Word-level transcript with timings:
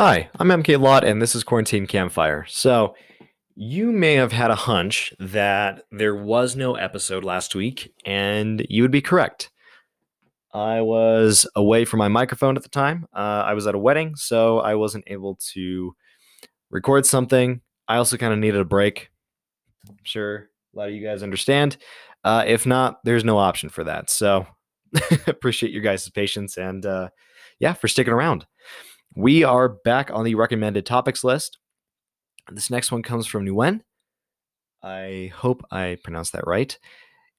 Hi, 0.00 0.30
I'm 0.38 0.46
MK 0.46 0.80
Lot, 0.80 1.02
and 1.02 1.20
this 1.20 1.34
is 1.34 1.42
Quarantine 1.42 1.88
Campfire. 1.88 2.46
So, 2.48 2.94
you 3.56 3.90
may 3.90 4.14
have 4.14 4.30
had 4.30 4.52
a 4.52 4.54
hunch 4.54 5.12
that 5.18 5.82
there 5.90 6.14
was 6.14 6.54
no 6.54 6.76
episode 6.76 7.24
last 7.24 7.56
week, 7.56 7.92
and 8.06 8.64
you 8.70 8.82
would 8.82 8.92
be 8.92 9.00
correct. 9.00 9.50
I 10.54 10.82
was 10.82 11.48
away 11.56 11.84
from 11.84 11.98
my 11.98 12.06
microphone 12.06 12.56
at 12.56 12.62
the 12.62 12.68
time. 12.68 13.08
Uh, 13.12 13.42
I 13.44 13.54
was 13.54 13.66
at 13.66 13.74
a 13.74 13.78
wedding, 13.80 14.14
so 14.14 14.60
I 14.60 14.76
wasn't 14.76 15.02
able 15.08 15.36
to 15.54 15.96
record 16.70 17.04
something. 17.04 17.60
I 17.88 17.96
also 17.96 18.16
kind 18.16 18.32
of 18.32 18.38
needed 18.38 18.60
a 18.60 18.64
break. 18.64 19.10
I'm 19.88 19.96
sure 20.04 20.48
a 20.76 20.78
lot 20.78 20.90
of 20.90 20.94
you 20.94 21.04
guys 21.04 21.24
understand. 21.24 21.76
Uh, 22.22 22.44
if 22.46 22.66
not, 22.66 23.00
there's 23.02 23.24
no 23.24 23.36
option 23.36 23.68
for 23.68 23.82
that. 23.82 24.10
So, 24.10 24.46
appreciate 25.26 25.72
your 25.72 25.82
guys' 25.82 26.08
patience 26.08 26.56
and 26.56 26.86
uh, 26.86 27.08
yeah, 27.58 27.72
for 27.72 27.88
sticking 27.88 28.12
around. 28.12 28.46
We 29.18 29.42
are 29.42 29.68
back 29.68 30.12
on 30.12 30.24
the 30.24 30.36
recommended 30.36 30.86
topics 30.86 31.24
list. 31.24 31.58
This 32.52 32.70
next 32.70 32.92
one 32.92 33.02
comes 33.02 33.26
from 33.26 33.44
Nguyen. 33.44 33.80
I 34.80 35.32
hope 35.34 35.64
I 35.72 35.98
pronounced 36.04 36.34
that 36.34 36.46
right. 36.46 36.78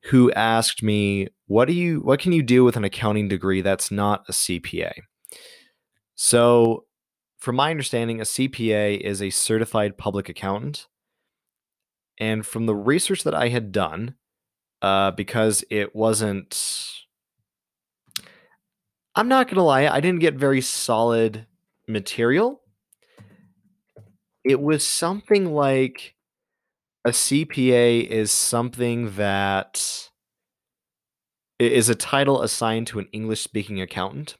Who 0.07 0.29
asked 0.33 0.83
me, 0.83 1.29
"What 1.47 1.69
do 1.69 1.73
you 1.73 2.01
what 2.01 2.19
can 2.19 2.33
you 2.33 2.43
do 2.43 2.65
with 2.65 2.75
an 2.75 2.83
accounting 2.83 3.29
degree 3.29 3.61
that's 3.61 3.91
not 3.91 4.25
a 4.27 4.33
CPA?" 4.33 4.91
So, 6.15 6.85
from 7.37 7.55
my 7.55 7.71
understanding, 7.71 8.19
a 8.19 8.25
CPA 8.25 8.97
is 8.97 9.21
a 9.21 9.29
certified 9.29 9.97
public 9.97 10.27
accountant. 10.27 10.85
And 12.17 12.45
from 12.45 12.65
the 12.65 12.75
research 12.75 13.23
that 13.23 13.33
I 13.33 13.47
had 13.47 13.71
done, 13.71 14.15
uh, 14.81 15.11
because 15.11 15.63
it 15.69 15.95
wasn't 15.95 17.05
I'm 19.15 19.29
not 19.29 19.47
gonna 19.47 19.63
lie, 19.63 19.87
I 19.87 20.01
didn't 20.01 20.19
get 20.19 20.33
very 20.35 20.59
solid 20.59 21.45
material. 21.89 22.61
It 24.43 24.61
was 24.61 24.87
something 24.87 25.53
like 25.53 26.15
a 27.03 27.09
CPA 27.09 28.07
is 28.07 28.31
something 28.31 29.15
that 29.15 30.09
is 31.57 31.89
a 31.89 31.95
title 31.95 32.41
assigned 32.41 32.87
to 32.87 32.99
an 32.99 33.07
English 33.11 33.41
speaking 33.41 33.81
accountant. 33.81 34.37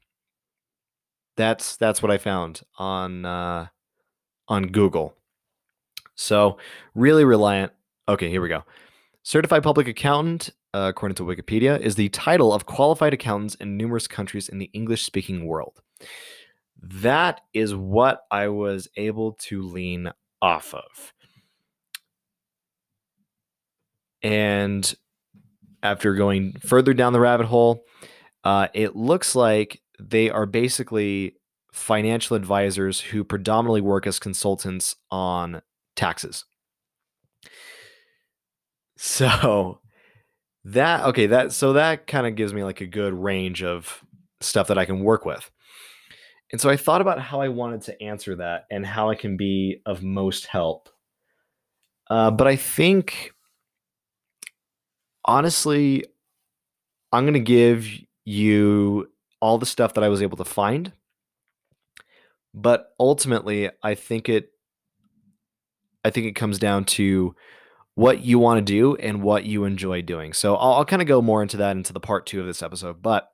That's 1.36 1.76
that's 1.78 2.02
what 2.02 2.12
I 2.12 2.18
found 2.18 2.62
on 2.78 3.26
uh, 3.26 3.68
on 4.48 4.68
Google. 4.68 5.16
So 6.16 6.58
really 6.96 7.24
reliant. 7.24 7.72
Okay, 8.08 8.30
here 8.30 8.42
we 8.42 8.50
go. 8.50 8.64
Certified 9.24 9.64
public 9.64 9.88
accountant, 9.88 10.50
uh, 10.74 10.88
according 10.90 11.16
to 11.16 11.24
Wikipedia, 11.24 11.80
is 11.80 11.96
the 11.96 12.10
title 12.10 12.52
of 12.52 12.66
qualified 12.66 13.14
accountants 13.14 13.56
in 13.56 13.78
numerous 13.78 14.08
countries 14.08 14.50
in 14.50 14.58
the 14.58 14.70
English 14.74 15.04
speaking 15.04 15.46
world. 15.46 15.82
That 16.82 17.42
is 17.54 17.76
what 17.76 18.22
I 18.32 18.48
was 18.48 18.88
able 18.96 19.34
to 19.34 19.62
lean 19.62 20.12
off 20.42 20.74
of. 20.74 21.14
And 24.22 24.94
after 25.84 26.14
going 26.14 26.54
further 26.60 26.94
down 26.94 27.14
the 27.14 27.20
rabbit 27.20 27.48
hole, 27.48 27.86
uh, 28.44 28.68
it 28.74 28.96
looks 28.96 29.36
like 29.36 29.82
they 30.00 30.30
are 30.30 30.46
basically 30.46 31.36
financial 31.74 32.36
advisors 32.36 33.00
who 33.00 33.24
predominantly 33.24 33.82
work 33.82 34.08
as 34.08 34.20
consultants 34.20 34.96
on 35.12 35.62
taxes. 35.96 36.46
So 39.02 39.80
that 40.66 41.06
okay, 41.06 41.28
that 41.28 41.54
so 41.54 41.72
that 41.72 42.06
kind 42.06 42.28
of 42.28 42.36
gives 42.36 42.54
me 42.54 42.66
like 42.66 42.82
a 42.82 42.86
good 42.86 43.14
range 43.14 43.64
of 43.64 44.04
stuff 44.42 44.68
that 44.68 44.78
I 44.78 44.84
can 44.84 45.00
work 45.00 45.24
with. 45.24 45.50
And 46.52 46.60
so 46.60 46.70
I 46.70 46.78
thought 46.78 47.02
about 47.02 47.22
how 47.22 47.42
I 47.42 47.50
wanted 47.50 47.82
to 47.84 48.02
answer 48.02 48.36
that 48.38 48.66
and 48.72 48.86
how 48.86 49.10
I 49.10 49.16
can 49.16 49.38
be 49.38 49.82
of 49.86 50.02
most 50.02 50.48
help. 50.48 50.90
Uh, 52.10 52.32
but 52.32 52.48
I 52.48 52.56
think, 52.56 53.32
honestly, 55.24 56.06
I'm 57.12 57.24
going 57.24 57.34
to 57.36 57.40
give 57.40 57.88
you 58.26 59.10
all 59.40 59.58
the 59.58 59.66
stuff 59.66 59.94
that 59.94 60.04
I 60.04 60.10
was 60.10 60.22
able 60.22 60.38
to 60.38 60.46
find. 60.46 60.92
But 62.54 62.94
ultimately, 63.00 63.70
I 63.84 63.94
think 63.94 64.28
it, 64.28 64.50
I 66.04 66.10
think 66.10 66.26
it 66.26 66.36
comes 66.36 66.58
down 66.58 66.86
to 66.86 67.36
what 67.94 68.22
you 68.24 68.40
want 68.40 68.58
to 68.58 68.74
do 68.74 68.96
and 68.96 69.22
what 69.22 69.44
you 69.44 69.66
enjoy 69.66 70.02
doing. 70.02 70.34
So 70.34 70.56
I'll, 70.56 70.74
I'll 70.74 70.86
kind 70.86 71.02
of 71.02 71.08
go 71.08 71.22
more 71.22 71.44
into 71.44 71.58
that 71.58 71.76
into 71.76 71.94
the 71.94 72.00
part 72.00 72.26
two 72.26 72.40
of 72.40 72.48
this 72.48 72.64
episode. 72.64 73.04
But 73.04 73.30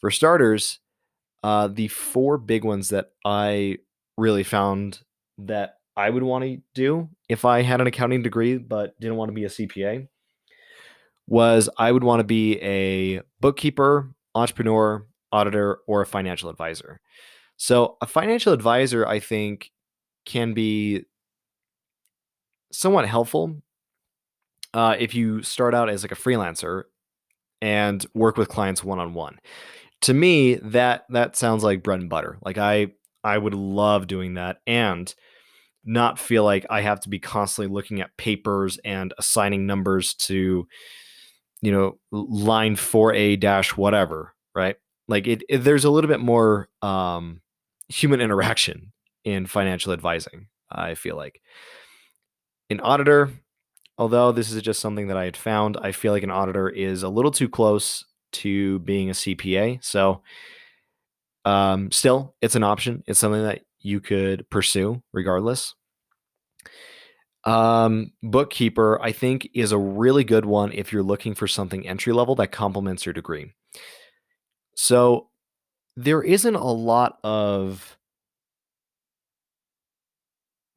for 0.00 0.10
starters, 0.10 0.80
uh, 1.42 1.68
the 1.68 1.88
four 1.88 2.38
big 2.38 2.64
ones 2.64 2.90
that 2.90 3.10
I 3.24 3.78
really 4.16 4.42
found 4.42 5.00
that 5.38 5.76
I 5.96 6.10
would 6.10 6.22
want 6.22 6.44
to 6.44 6.58
do 6.74 7.08
if 7.28 7.44
I 7.44 7.62
had 7.62 7.80
an 7.80 7.86
accounting 7.86 8.22
degree 8.22 8.58
but 8.58 8.98
didn't 9.00 9.16
want 9.16 9.28
to 9.30 9.34
be 9.34 9.44
a 9.44 9.48
CPA 9.48 10.08
was 11.26 11.68
I 11.78 11.92
would 11.92 12.04
want 12.04 12.20
to 12.20 12.24
be 12.24 12.58
a 12.60 13.22
bookkeeper, 13.40 14.10
entrepreneur, 14.34 15.06
auditor, 15.32 15.78
or 15.86 16.02
a 16.02 16.06
financial 16.06 16.50
advisor. 16.50 17.00
So, 17.56 17.96
a 18.00 18.06
financial 18.06 18.52
advisor, 18.52 19.06
I 19.06 19.20
think, 19.20 19.70
can 20.24 20.54
be 20.54 21.04
somewhat 22.72 23.06
helpful 23.06 23.62
uh, 24.74 24.96
if 24.98 25.14
you 25.14 25.42
start 25.42 25.74
out 25.74 25.88
as 25.90 26.02
like 26.02 26.12
a 26.12 26.16
freelancer 26.16 26.84
and 27.60 28.04
work 28.14 28.36
with 28.36 28.48
clients 28.48 28.82
one 28.82 28.98
on 28.98 29.14
one 29.14 29.38
to 30.02 30.14
me 30.14 30.56
that 30.56 31.04
that 31.10 31.36
sounds 31.36 31.62
like 31.62 31.82
bread 31.82 32.00
and 32.00 32.10
butter. 32.10 32.38
Like 32.42 32.58
i 32.58 32.88
i 33.22 33.36
would 33.36 33.54
love 33.54 34.06
doing 34.06 34.34
that 34.34 34.60
and 34.66 35.14
not 35.84 36.18
feel 36.18 36.44
like 36.44 36.64
i 36.70 36.80
have 36.80 37.00
to 37.00 37.08
be 37.08 37.18
constantly 37.18 37.72
looking 37.72 38.00
at 38.00 38.16
papers 38.16 38.78
and 38.84 39.12
assigning 39.18 39.66
numbers 39.66 40.14
to 40.14 40.66
you 41.62 41.72
know 41.72 41.98
line 42.10 42.76
4a 42.76 43.38
dash 43.40 43.76
whatever 43.76 44.34
right? 44.54 44.76
Like 45.08 45.26
it, 45.26 45.42
it, 45.48 45.58
there's 45.58 45.84
a 45.84 45.90
little 45.90 46.08
bit 46.08 46.20
more 46.20 46.68
um 46.82 47.40
human 47.88 48.20
interaction 48.26 48.92
in 49.24 49.46
financial 49.46 49.92
advising 49.92 50.46
i 50.70 50.94
feel 50.94 51.16
like. 51.16 51.40
An 52.70 52.80
auditor 52.80 53.30
although 53.98 54.32
this 54.32 54.50
is 54.50 54.62
just 54.62 54.80
something 54.80 55.08
that 55.08 55.16
i 55.16 55.24
had 55.24 55.36
found 55.36 55.76
i 55.82 55.92
feel 55.92 56.12
like 56.12 56.22
an 56.22 56.30
auditor 56.30 56.68
is 56.68 57.02
a 57.02 57.08
little 57.08 57.30
too 57.32 57.48
close 57.48 58.04
to 58.32 58.78
being 58.80 59.10
a 59.10 59.14
CPA. 59.14 59.82
So, 59.84 60.22
um, 61.44 61.90
still, 61.90 62.34
it's 62.40 62.54
an 62.54 62.62
option. 62.62 63.02
It's 63.06 63.18
something 63.18 63.42
that 63.42 63.62
you 63.80 64.00
could 64.00 64.48
pursue 64.50 65.02
regardless. 65.12 65.74
Um, 67.44 68.12
bookkeeper, 68.22 69.00
I 69.00 69.12
think, 69.12 69.48
is 69.54 69.72
a 69.72 69.78
really 69.78 70.24
good 70.24 70.44
one 70.44 70.72
if 70.72 70.92
you're 70.92 71.02
looking 71.02 71.34
for 71.34 71.48
something 71.48 71.86
entry 71.88 72.12
level 72.12 72.34
that 72.36 72.52
complements 72.52 73.06
your 73.06 73.14
degree. 73.14 73.52
So, 74.76 75.28
there 75.96 76.22
isn't 76.22 76.54
a 76.54 76.72
lot 76.72 77.18
of 77.24 77.98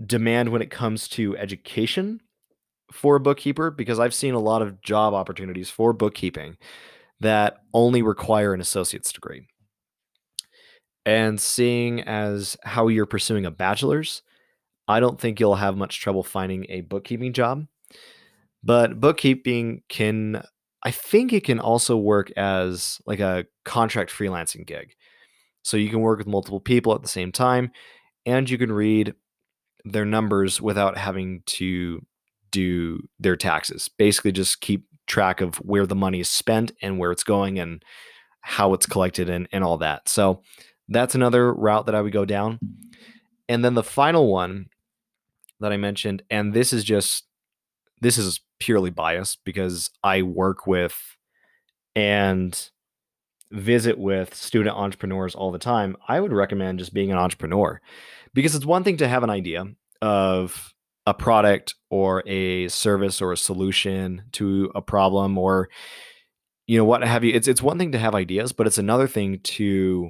demand 0.06 0.50
when 0.50 0.62
it 0.62 0.72
comes 0.72 1.08
to 1.08 1.38
education 1.38 2.22
for 2.92 3.16
a 3.16 3.20
bookkeeper 3.20 3.72
because 3.72 4.00
I've 4.00 4.14
seen 4.14 4.34
a 4.34 4.40
lot 4.40 4.62
of 4.62 4.82
job 4.82 5.14
opportunities 5.14 5.70
for 5.70 5.94
bookkeeping 5.94 6.58
that 7.24 7.64
only 7.74 8.02
require 8.02 8.54
an 8.54 8.62
associate's 8.62 9.12
degree. 9.12 9.48
And 11.06 11.40
seeing 11.40 12.02
as 12.02 12.56
how 12.64 12.88
you're 12.88 13.06
pursuing 13.06 13.46
a 13.46 13.52
bachelor's, 13.52 14.22
I 14.88 15.00
don't 15.00 15.20
think 15.20 15.40
you'll 15.40 15.56
have 15.56 15.76
much 15.76 16.00
trouble 16.00 16.24
finding 16.24 16.66
a 16.70 16.82
bookkeeping 16.82 17.34
job. 17.34 17.66
But 18.64 19.00
bookkeeping 19.00 19.82
can, 19.90 20.44
I 20.84 20.92
think 20.92 21.34
it 21.34 21.44
can 21.44 21.60
also 21.60 21.98
work 21.98 22.32
as 22.38 23.02
like 23.06 23.20
a 23.20 23.46
contract 23.66 24.12
freelancing 24.12 24.66
gig. 24.66 24.94
So 25.64 25.78
you 25.78 25.90
can 25.90 26.02
work 26.02 26.18
with 26.18 26.28
multiple 26.28 26.60
people 26.60 26.94
at 26.94 27.02
the 27.02 27.08
same 27.08 27.32
time 27.32 27.72
and 28.26 28.50
you 28.50 28.58
can 28.58 28.72
read 28.72 29.14
their 29.86 30.06
numbers 30.06 30.62
without 30.62 30.98
having 30.98 31.44
to 31.46 32.06
do 32.52 33.00
their 33.20 33.36
taxes. 33.36 33.90
Basically, 33.98 34.32
just 34.32 34.62
keep 34.62 34.86
track 35.08 35.42
of 35.42 35.56
where 35.58 35.86
the 35.86 35.96
money 35.96 36.20
is 36.20 36.30
spent 36.30 36.72
and 36.82 36.98
where 36.98 37.12
it's 37.12 37.24
going 37.24 37.60
and 37.60 37.84
how 38.42 38.74
it's 38.74 38.86
collected 38.86 39.30
and, 39.30 39.48
and 39.52 39.64
all 39.64 39.78
that. 39.78 40.10
So 40.10 40.42
that's 40.90 41.16
another 41.16 41.54
route 41.54 41.86
that 41.86 41.96
I 41.96 42.02
would 42.02 42.14
go 42.14 42.26
down. 42.26 42.60
And 43.48 43.64
then 43.64 43.74
the 43.74 43.84
final 43.84 44.32
one 44.32 44.68
that 45.60 45.72
I 45.72 45.78
mentioned, 45.78 46.24
and 46.30 46.54
this 46.54 46.74
is 46.74 46.84
just 46.84 47.26
this 48.02 48.18
is 48.18 48.42
purely 48.60 48.90
biased 48.90 49.40
because 49.46 49.90
I 50.04 50.24
work 50.24 50.68
with 50.68 51.18
and 51.96 52.70
visit 53.52 53.98
with 53.98 54.34
student 54.34 54.76
entrepreneurs 54.76 55.36
all 55.36 55.52
the 55.52 55.60
time. 55.60 55.96
I 56.08 56.20
would 56.20 56.34
recommend 56.34 56.80
just 56.80 56.94
being 56.94 57.12
an 57.12 57.18
entrepreneur 57.18 57.80
because 58.34 58.56
it's 58.56 58.66
one 58.66 58.84
thing 58.84 58.98
to 58.98 59.08
have 59.08 59.24
an 59.24 59.30
idea 59.30 59.66
of 60.02 60.73
a 61.06 61.14
product 61.14 61.76
or 61.90 62.24
a 62.28 62.68
service 62.70 63.22
or 63.22 63.32
a 63.32 63.38
solution 63.38 64.24
to 64.32 64.72
a 64.74 64.82
problem 64.82 65.38
or 65.38 65.70
you 66.66 66.78
know 66.78 66.86
what 66.86 67.04
have 67.04 67.24
you 67.24 67.34
it's 67.34 67.48
it's 67.48 67.62
one 67.62 67.78
thing 67.78 67.92
to 67.92 68.00
have 68.00 68.16
ideas 68.16 68.54
but 68.54 68.66
it's 68.68 68.78
another 68.78 69.08
thing 69.08 69.40
to 69.40 70.10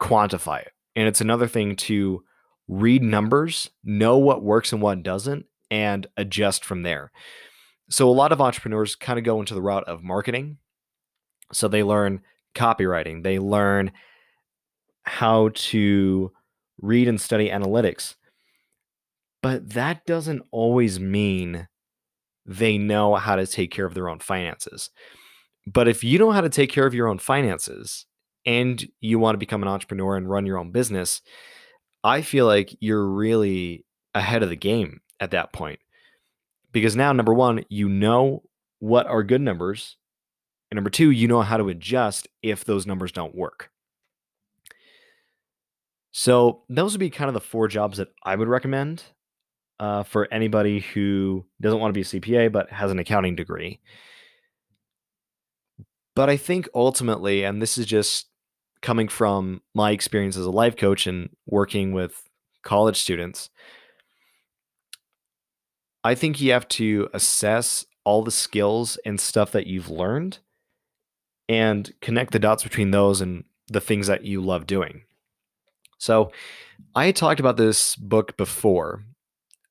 quantify 0.00 0.60
it 0.60 0.72
and 0.94 1.08
it's 1.08 1.20
another 1.20 1.46
thing 1.46 1.76
to 1.76 2.22
read 2.68 3.02
numbers, 3.02 3.70
know 3.84 4.18
what 4.18 4.42
works 4.42 4.72
and 4.72 4.82
what 4.82 5.02
doesn't, 5.02 5.46
and 5.70 6.06
adjust 6.16 6.64
from 6.64 6.82
there. 6.82 7.12
So 7.90 8.08
a 8.08 8.10
lot 8.10 8.32
of 8.32 8.40
entrepreneurs 8.40 8.96
kind 8.96 9.18
of 9.18 9.24
go 9.24 9.38
into 9.38 9.54
the 9.54 9.62
route 9.62 9.84
of 9.84 10.02
marketing. 10.02 10.58
So 11.52 11.68
they 11.68 11.82
learn 11.82 12.22
copywriting, 12.54 13.22
they 13.22 13.38
learn 13.38 13.92
how 15.04 15.50
to 15.54 16.32
read 16.80 17.06
and 17.06 17.20
study 17.20 17.48
analytics. 17.50 18.16
But 19.42 19.70
that 19.70 20.06
doesn't 20.06 20.42
always 20.50 20.98
mean 20.98 21.68
they 22.46 22.78
know 22.78 23.14
how 23.16 23.36
to 23.36 23.46
take 23.46 23.70
care 23.70 23.86
of 23.86 23.94
their 23.94 24.08
own 24.08 24.20
finances. 24.20 24.90
But 25.66 25.88
if 25.88 26.04
you 26.04 26.18
know 26.18 26.30
how 26.30 26.40
to 26.40 26.48
take 26.48 26.70
care 26.70 26.86
of 26.86 26.94
your 26.94 27.08
own 27.08 27.18
finances 27.18 28.06
and 28.44 28.86
you 29.00 29.18
want 29.18 29.34
to 29.34 29.38
become 29.38 29.62
an 29.62 29.68
entrepreneur 29.68 30.16
and 30.16 30.30
run 30.30 30.46
your 30.46 30.58
own 30.58 30.70
business, 30.70 31.22
I 32.04 32.22
feel 32.22 32.46
like 32.46 32.76
you're 32.80 33.04
really 33.04 33.84
ahead 34.14 34.42
of 34.44 34.48
the 34.48 34.56
game 34.56 35.00
at 35.18 35.32
that 35.32 35.52
point. 35.52 35.80
Because 36.72 36.94
now, 36.94 37.12
number 37.12 37.34
one, 37.34 37.64
you 37.68 37.88
know 37.88 38.42
what 38.78 39.06
are 39.06 39.22
good 39.22 39.40
numbers. 39.40 39.96
And 40.70 40.76
number 40.76 40.90
two, 40.90 41.10
you 41.10 41.26
know 41.26 41.42
how 41.42 41.56
to 41.56 41.68
adjust 41.68 42.28
if 42.42 42.64
those 42.64 42.86
numbers 42.86 43.12
don't 43.12 43.34
work. 43.34 43.70
So, 46.12 46.62
those 46.68 46.92
would 46.92 47.00
be 47.00 47.10
kind 47.10 47.28
of 47.28 47.34
the 47.34 47.40
four 47.40 47.68
jobs 47.68 47.98
that 47.98 48.08
I 48.24 48.36
would 48.36 48.48
recommend 48.48 49.02
uh, 49.78 50.02
for 50.02 50.28
anybody 50.32 50.80
who 50.80 51.44
doesn't 51.60 51.80
want 51.80 51.92
to 51.92 51.98
be 51.98 52.02
a 52.02 52.20
CPA 52.20 52.52
but 52.52 52.70
has 52.70 52.90
an 52.90 52.98
accounting 52.98 53.36
degree. 53.36 53.80
But 56.14 56.30
I 56.30 56.36
think 56.36 56.68
ultimately, 56.74 57.44
and 57.44 57.60
this 57.60 57.76
is 57.76 57.86
just 57.86 58.26
coming 58.80 59.08
from 59.08 59.62
my 59.74 59.90
experience 59.90 60.36
as 60.36 60.46
a 60.46 60.50
life 60.50 60.76
coach 60.76 61.06
and 61.06 61.30
working 61.46 61.92
with 61.92 62.28
college 62.62 62.96
students, 62.96 63.50
I 66.02 66.14
think 66.14 66.40
you 66.40 66.52
have 66.52 66.68
to 66.68 67.08
assess 67.12 67.84
all 68.04 68.22
the 68.22 68.30
skills 68.30 68.98
and 69.04 69.20
stuff 69.20 69.52
that 69.52 69.66
you've 69.66 69.90
learned 69.90 70.38
and 71.48 71.92
connect 72.00 72.32
the 72.32 72.38
dots 72.38 72.62
between 72.62 72.92
those 72.92 73.20
and 73.20 73.44
the 73.68 73.80
things 73.80 74.06
that 74.06 74.24
you 74.24 74.40
love 74.40 74.66
doing. 74.66 75.02
So, 75.98 76.30
I 76.94 77.10
talked 77.10 77.40
about 77.40 77.56
this 77.56 77.96
book 77.96 78.36
before 78.36 79.04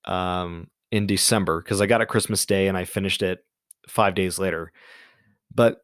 um, 0.05 0.69
in 0.91 1.07
December 1.07 1.61
because 1.61 1.81
I 1.81 1.85
got 1.85 2.01
it 2.01 2.07
Christmas 2.07 2.45
Day 2.45 2.67
and 2.67 2.77
I 2.77 2.85
finished 2.85 3.21
it 3.21 3.45
five 3.87 4.15
days 4.15 4.39
later. 4.39 4.71
But 5.53 5.83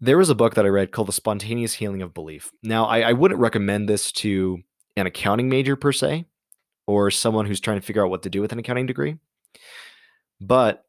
there 0.00 0.18
was 0.18 0.30
a 0.30 0.34
book 0.34 0.54
that 0.54 0.64
I 0.64 0.68
read 0.68 0.92
called 0.92 1.08
The 1.08 1.12
Spontaneous 1.12 1.74
Healing 1.74 2.02
of 2.02 2.14
Belief. 2.14 2.52
Now, 2.62 2.86
I, 2.86 3.00
I 3.00 3.12
wouldn't 3.12 3.40
recommend 3.40 3.88
this 3.88 4.12
to 4.12 4.62
an 4.96 5.06
accounting 5.06 5.48
major 5.48 5.74
per 5.74 5.90
se, 5.92 6.26
or 6.86 7.10
someone 7.10 7.46
who's 7.46 7.60
trying 7.60 7.80
to 7.80 7.86
figure 7.86 8.04
out 8.04 8.10
what 8.10 8.22
to 8.22 8.30
do 8.30 8.40
with 8.40 8.52
an 8.52 8.58
accounting 8.58 8.86
degree. 8.86 9.16
But 10.40 10.84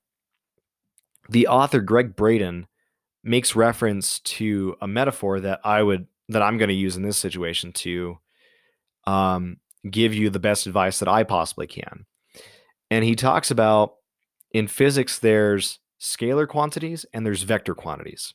the 1.30 1.48
author, 1.48 1.80
Gregg 1.80 2.16
Braden, 2.16 2.68
makes 3.24 3.56
reference 3.56 4.20
to 4.20 4.76
a 4.82 4.88
metaphor 4.88 5.40
that 5.40 5.62
I 5.64 5.82
would 5.82 6.08
that 6.30 6.42
I'm 6.42 6.58
going 6.58 6.70
to 6.70 6.76
use 6.76 6.96
in 6.96 7.04
this 7.04 7.18
situation 7.18 7.72
to 7.74 8.18
um, 9.06 9.58
give 9.90 10.14
you 10.14 10.30
the 10.30 10.40
best 10.40 10.68
advice 10.68 11.00
that 11.00 11.08
I 11.08 11.24
possibly 11.24 11.68
can. 11.68 12.06
And 12.92 13.04
he 13.04 13.16
talks 13.16 13.52
about 13.52 13.96
in 14.52 14.68
physics, 14.68 15.20
there's 15.20 15.80
scalar 16.00 16.48
quantities 16.48 17.06
and 17.14 17.26
there's 17.26 17.44
vector 17.44 17.76
quantities 17.76 18.34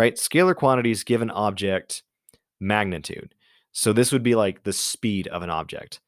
right? 0.00 0.16
Scalar 0.16 0.56
quantities 0.56 1.04
give 1.04 1.20
an 1.20 1.30
object 1.30 2.04
magnitude. 2.58 3.34
So 3.70 3.92
this 3.92 4.12
would 4.12 4.22
be 4.22 4.34
like 4.34 4.62
the 4.62 4.72
speed 4.72 5.28
of 5.28 5.42
an 5.42 5.50
object. 5.50 6.00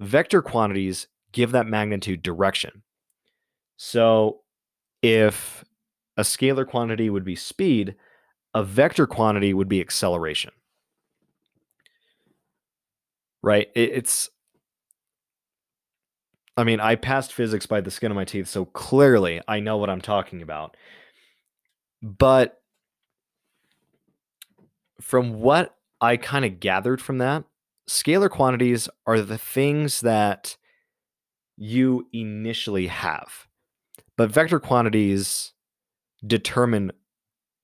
Vector 0.00 0.42
quantities 0.42 1.06
give 1.30 1.52
that 1.52 1.68
magnitude 1.68 2.24
direction. 2.24 2.82
So 3.76 4.40
if 5.00 5.64
a 6.16 6.22
scalar 6.22 6.66
quantity 6.66 7.08
would 7.08 7.24
be 7.24 7.36
speed, 7.36 7.94
a 8.52 8.64
vector 8.64 9.06
quantity 9.06 9.54
would 9.54 9.68
be 9.68 9.80
acceleration. 9.80 10.50
Right? 13.44 13.68
it's 13.76 14.28
I 16.60 16.64
mean, 16.64 16.80
I 16.80 16.94
passed 16.96 17.32
physics 17.32 17.66
by 17.66 17.80
the 17.80 17.90
skin 17.90 18.10
of 18.10 18.16
my 18.16 18.24
teeth, 18.24 18.48
so 18.48 18.64
clearly 18.64 19.40
I 19.48 19.60
know 19.60 19.76
what 19.76 19.90
I'm 19.90 20.00
talking 20.00 20.42
about. 20.42 20.76
But 22.02 22.60
from 25.00 25.40
what 25.40 25.76
I 26.00 26.16
kind 26.16 26.44
of 26.44 26.60
gathered 26.60 27.00
from 27.00 27.18
that, 27.18 27.44
scalar 27.88 28.30
quantities 28.30 28.88
are 29.06 29.20
the 29.20 29.38
things 29.38 30.00
that 30.00 30.56
you 31.56 32.06
initially 32.12 32.86
have. 32.86 33.46
But 34.16 34.30
vector 34.30 34.60
quantities 34.60 35.52
determine 36.26 36.92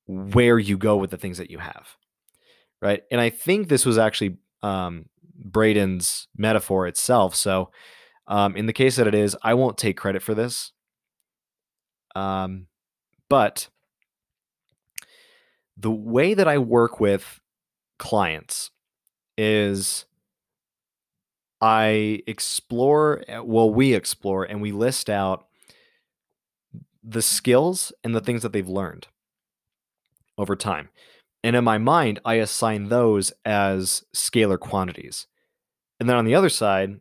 where 0.06 0.58
you 0.58 0.78
go 0.78 0.96
with 0.96 1.10
the 1.10 1.16
things 1.16 1.38
that 1.38 1.50
you 1.50 1.58
have. 1.58 1.96
Right. 2.82 3.02
And 3.10 3.20
I 3.20 3.30
think 3.30 3.68
this 3.68 3.86
was 3.86 3.98
actually 3.98 4.36
um, 4.62 5.06
Braden's 5.34 6.28
metaphor 6.36 6.86
itself. 6.86 7.34
So, 7.34 7.70
um, 8.28 8.56
in 8.56 8.66
the 8.66 8.72
case 8.72 8.96
that 8.96 9.06
it 9.06 9.14
is, 9.14 9.36
I 9.42 9.54
won't 9.54 9.78
take 9.78 9.96
credit 9.96 10.22
for 10.22 10.34
this. 10.34 10.72
Um, 12.14 12.66
but 13.28 13.68
the 15.76 15.90
way 15.90 16.34
that 16.34 16.48
I 16.48 16.58
work 16.58 16.98
with 16.98 17.40
clients 17.98 18.70
is 19.36 20.06
I 21.60 22.22
explore, 22.26 23.22
eh, 23.28 23.38
well, 23.38 23.70
we 23.70 23.94
explore 23.94 24.44
and 24.44 24.60
we 24.60 24.72
list 24.72 25.10
out 25.10 25.46
the 27.02 27.22
skills 27.22 27.92
and 28.02 28.14
the 28.14 28.20
things 28.20 28.42
that 28.42 28.52
they've 28.52 28.68
learned 28.68 29.06
over 30.36 30.56
time. 30.56 30.88
And 31.44 31.54
in 31.54 31.64
my 31.64 31.78
mind, 31.78 32.18
I 32.24 32.34
assign 32.34 32.88
those 32.88 33.32
as 33.44 34.04
scalar 34.14 34.58
quantities. 34.58 35.26
And 36.00 36.08
then 36.08 36.16
on 36.16 36.24
the 36.24 36.34
other 36.34 36.48
side, 36.48 37.00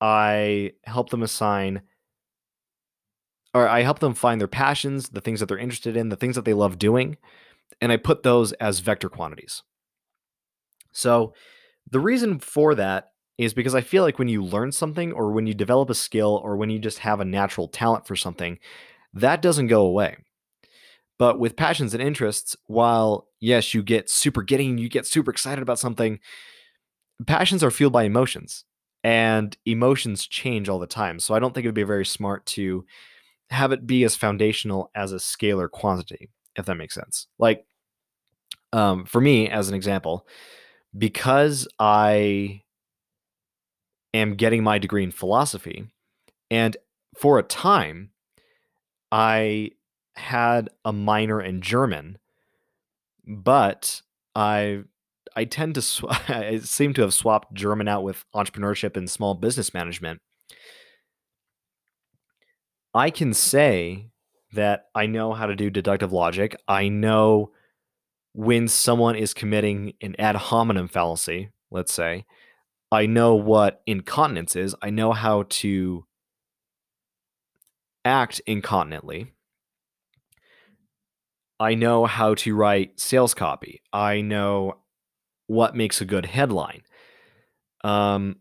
I 0.00 0.72
help 0.84 1.10
them 1.10 1.22
assign 1.22 1.82
or 3.52 3.68
I 3.68 3.82
help 3.82 3.98
them 3.98 4.14
find 4.14 4.40
their 4.40 4.48
passions, 4.48 5.08
the 5.08 5.20
things 5.20 5.40
that 5.40 5.46
they're 5.46 5.58
interested 5.58 5.96
in, 5.96 6.08
the 6.08 6.16
things 6.16 6.36
that 6.36 6.44
they 6.44 6.54
love 6.54 6.78
doing, 6.78 7.16
and 7.80 7.90
I 7.90 7.96
put 7.96 8.22
those 8.22 8.52
as 8.54 8.78
vector 8.78 9.08
quantities. 9.08 9.62
So 10.92 11.34
the 11.90 12.00
reason 12.00 12.38
for 12.38 12.74
that 12.76 13.12
is 13.38 13.54
because 13.54 13.74
I 13.74 13.80
feel 13.80 14.02
like 14.02 14.18
when 14.18 14.28
you 14.28 14.44
learn 14.44 14.70
something 14.70 15.12
or 15.12 15.32
when 15.32 15.46
you 15.46 15.54
develop 15.54 15.90
a 15.90 15.94
skill 15.94 16.40
or 16.44 16.56
when 16.56 16.70
you 16.70 16.78
just 16.78 16.98
have 16.98 17.20
a 17.20 17.24
natural 17.24 17.68
talent 17.68 18.06
for 18.06 18.14
something, 18.14 18.58
that 19.14 19.42
doesn't 19.42 19.68
go 19.68 19.86
away. 19.86 20.16
But 21.18 21.38
with 21.38 21.56
passions 21.56 21.92
and 21.92 22.02
interests, 22.02 22.56
while 22.66 23.28
yes, 23.40 23.74
you 23.74 23.82
get 23.82 24.08
super 24.08 24.42
getting, 24.42 24.78
you 24.78 24.88
get 24.88 25.06
super 25.06 25.30
excited 25.30 25.62
about 25.62 25.78
something, 25.78 26.20
passions 27.26 27.64
are 27.64 27.70
fueled 27.70 27.92
by 27.92 28.04
emotions 28.04 28.64
and 29.02 29.56
emotions 29.64 30.26
change 30.26 30.68
all 30.68 30.78
the 30.78 30.86
time. 30.86 31.20
So 31.20 31.34
I 31.34 31.38
don't 31.38 31.54
think 31.54 31.64
it 31.64 31.68
would 31.68 31.74
be 31.74 31.82
very 31.82 32.06
smart 32.06 32.46
to 32.46 32.84
have 33.50 33.72
it 33.72 33.86
be 33.86 34.04
as 34.04 34.14
foundational 34.14 34.90
as 34.94 35.12
a 35.12 35.16
scalar 35.16 35.70
quantity, 35.70 36.28
if 36.56 36.66
that 36.66 36.76
makes 36.76 36.94
sense. 36.94 37.26
Like 37.38 37.66
um, 38.72 39.04
for 39.04 39.20
me, 39.20 39.48
as 39.48 39.68
an 39.68 39.74
example, 39.74 40.26
because 40.96 41.66
I 41.78 42.62
am 44.14 44.34
getting 44.34 44.62
my 44.62 44.78
degree 44.78 45.04
in 45.04 45.10
philosophy, 45.10 45.86
and 46.50 46.76
for 47.16 47.38
a 47.38 47.42
time, 47.42 48.10
I 49.10 49.72
had 50.14 50.68
a 50.84 50.92
minor 50.92 51.40
in 51.40 51.60
German, 51.60 52.18
but 53.26 54.02
I 54.34 54.82
I 55.36 55.44
tend 55.44 55.74
to 55.76 55.82
sw- 55.82 56.04
I 56.28 56.58
seem 56.58 56.94
to 56.94 57.02
have 57.02 57.14
swapped 57.14 57.54
German 57.54 57.88
out 57.88 58.02
with 58.02 58.24
entrepreneurship 58.34 58.96
and 58.96 59.08
small 59.10 59.34
business 59.34 59.74
management. 59.74 60.20
I 62.94 63.10
can 63.10 63.32
say 63.34 64.10
that 64.52 64.86
I 64.94 65.06
know 65.06 65.32
how 65.32 65.46
to 65.46 65.54
do 65.54 65.70
deductive 65.70 66.12
logic. 66.12 66.56
I 66.66 66.88
know 66.88 67.52
when 68.32 68.68
someone 68.68 69.16
is 69.16 69.34
committing 69.34 69.94
an 70.00 70.16
ad 70.18 70.36
hominem 70.36 70.88
fallacy, 70.88 71.50
let's 71.70 71.92
say, 71.92 72.24
I 72.92 73.06
know 73.06 73.34
what 73.36 73.82
incontinence 73.86 74.56
is. 74.56 74.74
I 74.82 74.90
know 74.90 75.12
how 75.12 75.44
to 75.48 76.04
act 78.04 78.40
incontinently. 78.46 79.32
I 81.60 81.74
know 81.74 82.06
how 82.06 82.34
to 82.36 82.54
write 82.54 82.98
sales 82.98 83.34
copy. 83.34 83.82
I 83.92 84.22
know 84.22 84.78
what 85.50 85.74
makes 85.74 86.00
a 86.00 86.04
good 86.04 86.26
headline. 86.26 86.82
Um, 87.82 88.36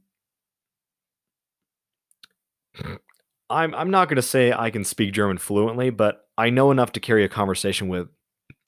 I'm 3.49 3.73
I'm 3.73 3.89
not 3.89 4.09
going 4.09 4.17
to 4.17 4.21
say 4.21 4.53
I 4.53 4.69
can 4.69 4.83
speak 4.83 5.11
German 5.13 5.39
fluently, 5.39 5.89
but 5.89 6.27
I 6.37 6.51
know 6.51 6.69
enough 6.69 6.91
to 6.93 6.99
carry 6.99 7.23
a 7.23 7.29
conversation 7.29 7.87
with 7.87 8.09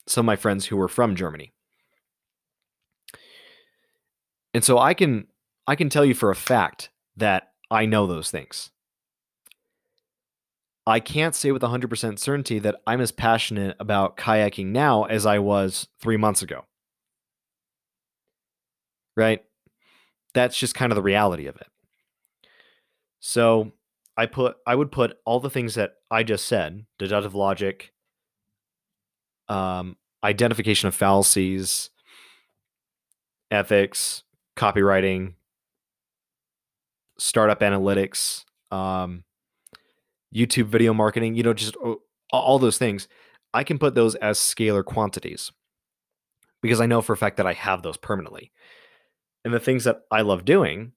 some 0.08 0.24
of 0.24 0.26
my 0.26 0.34
friends 0.34 0.66
who 0.66 0.76
were 0.76 0.88
from 0.88 1.14
Germany. 1.14 1.52
And 4.52 4.64
so 4.64 4.76
I 4.76 4.92
can 4.92 5.28
I 5.68 5.76
can 5.76 5.88
tell 5.88 6.04
you 6.04 6.14
for 6.14 6.30
a 6.30 6.36
fact 6.36 6.90
that 7.16 7.52
I 7.70 7.86
know 7.86 8.08
those 8.08 8.32
things. 8.32 8.70
I 10.84 10.98
can't 10.98 11.36
say 11.36 11.52
with 11.52 11.62
100% 11.62 12.18
certainty 12.18 12.58
that 12.58 12.80
I'm 12.88 13.00
as 13.00 13.12
passionate 13.12 13.76
about 13.78 14.16
kayaking 14.16 14.66
now 14.66 15.04
as 15.04 15.24
I 15.24 15.38
was 15.38 15.86
3 16.00 16.16
months 16.16 16.42
ago. 16.42 16.64
Right? 19.16 19.42
That's 20.34 20.58
just 20.58 20.74
kind 20.74 20.92
of 20.92 20.96
the 20.96 21.02
reality 21.02 21.46
of 21.46 21.56
it. 21.56 21.66
So, 23.20 23.72
I 24.16 24.26
put 24.26 24.56
I 24.66 24.74
would 24.74 24.92
put 24.92 25.16
all 25.24 25.40
the 25.40 25.50
things 25.50 25.74
that 25.76 25.94
I 26.10 26.22
just 26.22 26.46
said, 26.46 26.84
deductive 26.98 27.34
logic, 27.34 27.92
um, 29.48 29.96
identification 30.22 30.88
of 30.88 30.94
fallacies, 30.94 31.90
ethics, 33.50 34.22
copywriting, 34.56 35.34
startup 37.18 37.60
analytics, 37.60 38.44
um, 38.70 39.24
YouTube 40.34 40.66
video 40.66 40.92
marketing, 40.92 41.34
you 41.34 41.42
know, 41.42 41.54
just 41.54 41.76
all 42.32 42.58
those 42.58 42.78
things. 42.78 43.08
I 43.54 43.64
can 43.64 43.78
put 43.78 43.94
those 43.94 44.14
as 44.16 44.38
scalar 44.38 44.84
quantities 44.84 45.52
because 46.62 46.80
I 46.80 46.86
know 46.86 47.02
for 47.02 47.12
a 47.12 47.16
fact 47.18 47.36
that 47.36 47.46
I 47.46 47.52
have 47.52 47.82
those 47.82 47.96
permanently. 47.96 48.50
And 49.44 49.52
the 49.52 49.60
things 49.60 49.84
that 49.84 50.02
I 50.10 50.22
love 50.22 50.44
doing, 50.44 50.92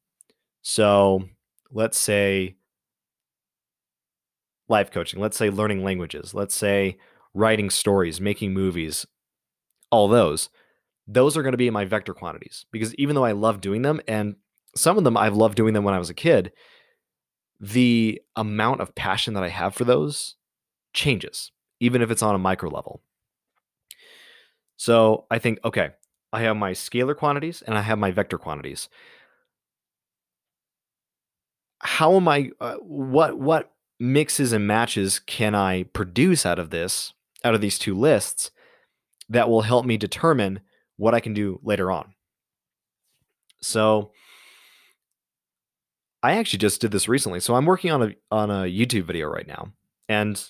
so 0.62 1.28
let's 1.72 1.98
say 1.98 2.58
life 4.68 4.92
coaching, 4.92 5.20
let's 5.20 5.38
say 5.38 5.50
learning 5.50 5.84
languages, 5.84 6.34
let's 6.34 6.56
say 6.56 6.98
writing 7.34 7.70
stories, 7.70 8.22
making 8.22 8.54
movies, 8.54 9.06
all 9.92 10.08
those, 10.08 10.50
those 11.08 11.38
are 11.38 11.44
going 11.44 11.54
to 11.54 11.58
be 11.58 11.70
my 11.70 11.86
vector 11.86 12.14
quantities 12.14 12.66
because 12.72 12.96
even 12.96 13.16
though 13.16 13.26
I 13.26 13.34
love 13.34 13.62
doing 13.62 13.82
them 13.82 14.02
and 14.08 14.36
some 14.76 14.98
of 14.98 15.04
them 15.04 15.18
I've 15.18 15.36
loved 15.36 15.56
doing 15.56 15.74
them 15.74 15.84
when 15.84 15.94
I 15.94 16.00
was 16.00 16.10
a 16.10 16.16
kid, 16.16 16.52
the 17.60 18.22
amount 18.36 18.82
of 18.82 18.96
passion 18.96 19.34
that 19.36 19.44
I 19.44 19.50
have 19.50 19.76
for 19.76 19.86
those 19.86 20.36
changes, 20.94 21.52
even 21.80 22.02
if 22.02 22.12
it's 22.12 22.24
on 22.24 22.36
a 22.36 22.40
micro 22.40 22.70
level. 22.70 23.02
So 24.78 25.26
I 25.32 25.40
think, 25.40 25.60
okay, 25.64 25.92
I 26.36 26.42
have 26.42 26.58
my 26.58 26.74
scalar 26.74 27.16
quantities 27.16 27.62
and 27.62 27.78
I 27.78 27.82
have 27.82 27.98
my 27.98 28.12
vector 28.12 28.38
quantities. 28.38 28.90
How 31.80 32.16
am 32.16 32.28
I? 32.28 32.52
Uh, 32.60 32.76
what 32.76 33.40
what 33.40 33.72
mixes 34.02 34.52
and 34.52 34.68
matches 34.68 35.20
can 35.20 35.56
I 35.56 35.84
produce 35.84 36.46
out 36.46 36.60
of 36.60 36.72
this, 36.72 37.14
out 37.46 37.56
of 37.56 37.62
these 37.62 37.80
two 37.80 37.96
lists, 37.96 38.52
that 39.30 39.50
will 39.50 39.62
help 39.62 39.86
me 39.86 39.96
determine 39.96 40.60
what 40.98 41.14
I 41.14 41.22
can 41.22 41.34
do 41.34 41.62
later 41.64 41.90
on? 41.90 42.14
So 43.62 44.12
I 46.22 46.34
actually 46.34 46.60
just 46.60 46.82
did 46.82 46.92
this 46.92 47.08
recently. 47.08 47.40
So 47.40 47.56
I'm 47.56 47.66
working 47.66 47.92
on 47.92 48.04
a 48.04 48.16
on 48.30 48.52
a 48.52 48.64
YouTube 48.64 49.06
video 49.06 49.28
right 49.28 49.48
now, 49.48 49.72
and 50.10 50.44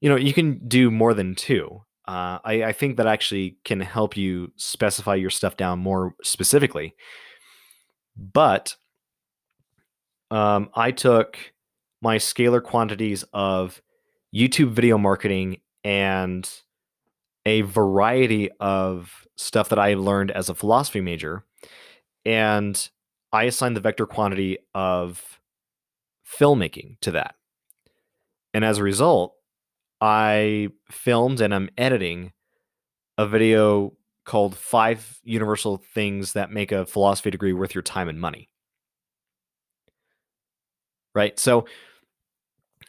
you 0.00 0.08
know 0.08 0.16
you 0.16 0.32
can 0.32 0.68
do 0.68 0.92
more 0.92 1.14
than 1.14 1.34
two. 1.34 1.82
Uh, 2.06 2.38
I, 2.44 2.64
I 2.64 2.72
think 2.72 2.96
that 2.98 3.06
actually 3.06 3.56
can 3.64 3.80
help 3.80 4.16
you 4.16 4.52
specify 4.56 5.14
your 5.14 5.30
stuff 5.30 5.56
down 5.56 5.78
more 5.78 6.14
specifically. 6.22 6.94
But 8.16 8.76
um, 10.30 10.68
I 10.74 10.90
took 10.90 11.38
my 12.02 12.18
scalar 12.18 12.62
quantities 12.62 13.24
of 13.32 13.80
YouTube 14.34 14.70
video 14.70 14.98
marketing 14.98 15.60
and 15.82 16.48
a 17.46 17.62
variety 17.62 18.50
of 18.60 19.26
stuff 19.36 19.68
that 19.70 19.78
I 19.78 19.94
learned 19.94 20.30
as 20.30 20.48
a 20.48 20.54
philosophy 20.54 21.00
major, 21.00 21.44
and 22.24 22.88
I 23.32 23.44
assign 23.44 23.74
the 23.74 23.80
vector 23.80 24.06
quantity 24.06 24.58
of 24.74 25.40
filmmaking 26.26 27.00
to 27.00 27.12
that. 27.12 27.34
And 28.52 28.64
as 28.64 28.78
a 28.78 28.82
result, 28.82 29.34
I 30.00 30.68
filmed 30.90 31.40
and 31.40 31.54
I'm 31.54 31.70
editing 31.78 32.32
a 33.18 33.26
video 33.26 33.94
called 34.24 34.56
Five 34.56 35.20
Universal 35.22 35.82
Things 35.94 36.32
That 36.32 36.50
Make 36.50 36.72
a 36.72 36.86
Philosophy 36.86 37.30
Degree 37.30 37.52
Worth 37.52 37.74
Your 37.74 37.82
Time 37.82 38.08
and 38.08 38.20
Money. 38.20 38.48
Right. 41.14 41.38
So 41.38 41.66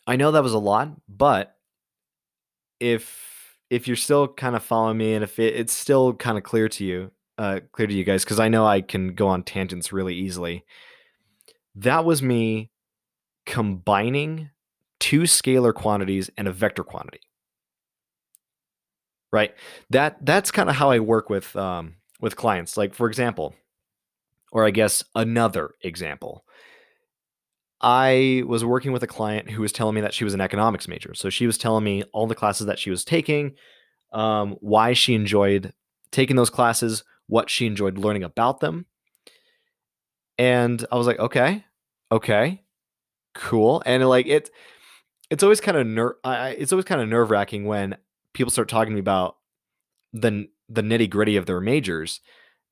I 0.08 0.16
know 0.16 0.32
that 0.32 0.44
was 0.44 0.54
a 0.54 0.60
lot, 0.60 0.90
but 1.08 1.56
if 2.80 3.58
if 3.70 3.88
you're 3.88 3.96
still 3.96 4.28
kind 4.28 4.56
of 4.56 4.64
following 4.64 4.98
me 4.98 5.14
and 5.14 5.24
if 5.24 5.40
it, 5.40 5.56
it's 5.56 5.74
still 5.74 6.14
kind 6.14 6.38
of 6.38 6.44
clear 6.44 6.70
to 6.70 6.86
you, 6.86 7.12
uh, 7.38 7.60
clear 7.72 7.88
to 7.88 7.94
you 7.94 8.04
guys 8.04 8.24
because 8.24 8.40
I 8.40 8.48
know 8.48 8.66
I 8.66 8.82
can 8.82 9.16
go 9.16 9.28
on 9.28 9.44
tangents 9.44 9.92
really 9.92 10.16
easily. 10.16 10.66
That 11.76 12.06
was 12.06 12.22
me 12.22 12.72
combining 13.46 14.50
two 15.06 15.22
scalar 15.22 15.72
quantities 15.72 16.32
and 16.36 16.48
a 16.48 16.52
vector 16.52 16.84
quantity. 16.84 17.20
Right. 19.32 19.54
That 19.92 20.18
that's 20.26 20.50
kind 20.50 20.68
of 20.68 20.76
how 20.76 20.90
I 20.90 21.00
work 21.00 21.30
with 21.30 21.56
um, 21.56 21.98
with 22.22 22.36
clients. 22.36 22.76
Like 22.76 22.96
for 22.96 23.08
example, 23.08 23.54
or 24.52 24.66
I 24.66 24.72
guess 24.72 25.04
another 25.14 25.76
example. 25.82 26.44
I 27.82 28.42
was 28.48 28.66
working 28.66 28.94
with 28.94 29.04
a 29.04 29.08
client 29.08 29.52
who 29.52 29.62
was 29.62 29.72
telling 29.72 29.94
me 29.94 30.02
that 30.02 30.14
she 30.14 30.24
was 30.24 30.34
an 30.34 30.42
economics 30.42 30.88
major. 30.88 31.14
So 31.14 31.30
she 31.30 31.46
was 31.46 31.60
telling 31.60 31.84
me 31.84 32.02
all 32.14 32.26
the 32.26 32.34
classes 32.34 32.66
that 32.66 32.80
she 32.80 32.90
was 32.90 33.06
taking, 33.06 33.54
um, 34.12 34.56
why 34.60 34.94
she 34.94 35.14
enjoyed 35.14 35.72
taking 36.12 36.36
those 36.36 36.50
classes, 36.50 37.04
what 37.28 37.50
she 37.50 37.68
enjoyed 37.68 38.00
learning 38.00 38.24
about 38.24 38.60
them. 38.60 38.88
And 40.40 40.84
I 40.92 40.96
was 40.96 41.06
like, 41.06 41.20
okay, 41.20 41.64
okay, 42.12 42.64
cool. 43.36 43.84
And 43.86 44.08
like 44.08 44.26
it, 44.26 44.50
it's 45.36 45.44
always 45.44 45.60
kind 45.60 45.78
of 45.78 45.86
ner- 45.86 46.16
I, 46.24 46.52
it's 46.52 46.72
always 46.72 46.86
kind 46.86 47.02
of 47.02 47.10
nerve 47.10 47.30
wracking 47.30 47.66
when 47.66 47.98
people 48.32 48.52
start 48.52 48.70
talking 48.70 48.92
to 48.92 48.94
me 48.94 49.02
about 49.02 49.36
the 50.14 50.48
the 50.70 50.82
nitty 50.82 51.10
gritty 51.10 51.36
of 51.36 51.46
their 51.46 51.60
majors 51.60 52.22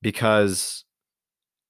because 0.01 0.85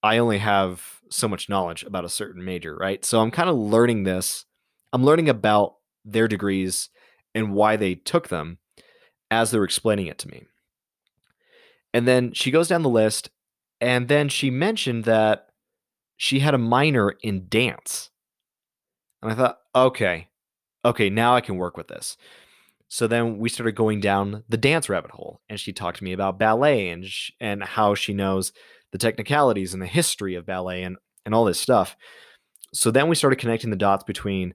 I 0.03 0.19
only 0.19 0.37
have 0.37 0.99
so 1.09 1.27
much 1.27 1.49
knowledge 1.49 1.81
about 1.81 2.05
a 2.05 2.09
certain 2.09 2.45
major, 2.45 2.75
right? 2.75 3.03
So 3.03 3.21
I'm 3.21 3.31
kind 3.31 3.49
of 3.49 3.57
learning 3.57 4.03
this. 4.03 4.45
I'm 4.93 5.03
learning 5.03 5.29
about 5.29 5.77
their 6.05 6.27
degrees 6.27 6.89
and 7.33 7.55
why 7.55 7.75
they 7.75 7.95
took 7.95 8.27
them 8.27 8.59
as 9.31 9.49
they're 9.49 9.63
explaining 9.63 10.05
it 10.05 10.19
to 10.19 10.27
me. 10.27 10.43
And 11.91 12.07
then 12.07 12.33
she 12.33 12.51
goes 12.51 12.67
down 12.67 12.83
the 12.83 12.89
list, 12.89 13.31
and 13.81 14.07
then 14.09 14.29
she 14.29 14.51
mentioned 14.51 15.05
that 15.05 15.47
she 16.17 16.41
had 16.41 16.53
a 16.53 16.59
minor 16.59 17.15
in 17.23 17.47
dance. 17.49 18.11
And 19.23 19.31
I 19.31 19.35
thought, 19.35 19.57
okay, 19.75 20.27
okay, 20.85 21.09
now 21.09 21.35
I 21.35 21.41
can 21.41 21.57
work 21.57 21.77
with 21.77 21.87
this. 21.87 22.17
So 22.87 23.07
then 23.07 23.39
we 23.39 23.49
started 23.49 23.75
going 23.75 24.01
down 24.01 24.43
the 24.49 24.57
dance 24.57 24.87
rabbit 24.87 25.11
hole, 25.11 25.41
and 25.49 25.59
she 25.59 25.73
talked 25.73 25.97
to 25.97 26.03
me 26.03 26.13
about 26.13 26.37
ballet 26.37 26.89
and 26.89 27.05
sh- 27.05 27.31
and 27.39 27.63
how 27.63 27.95
she 27.95 28.13
knows 28.13 28.53
the 28.91 28.97
technicalities 28.97 29.73
and 29.73 29.81
the 29.81 29.87
history 29.87 30.35
of 30.35 30.45
ballet 30.45 30.83
and 30.83 30.97
and 31.25 31.33
all 31.33 31.45
this 31.45 31.59
stuff. 31.59 31.95
So 32.73 32.91
then 32.91 33.07
we 33.07 33.15
started 33.15 33.39
connecting 33.39 33.69
the 33.69 33.75
dots 33.75 34.03
between 34.03 34.53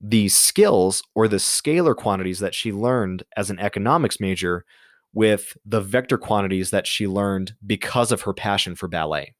the 0.00 0.28
skills 0.28 1.02
or 1.14 1.28
the 1.28 1.36
scalar 1.36 1.94
quantities 1.94 2.38
that 2.38 2.54
she 2.54 2.72
learned 2.72 3.24
as 3.36 3.50
an 3.50 3.58
economics 3.58 4.20
major 4.20 4.64
with 5.12 5.56
the 5.64 5.80
vector 5.80 6.16
quantities 6.16 6.70
that 6.70 6.86
she 6.86 7.06
learned 7.06 7.54
because 7.66 8.12
of 8.12 8.22
her 8.22 8.32
passion 8.32 8.74
for 8.74 8.88
ballet. 8.88 9.34